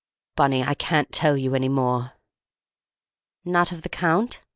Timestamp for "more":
1.69-2.13